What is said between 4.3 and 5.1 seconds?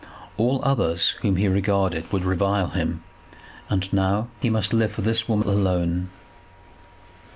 he must live for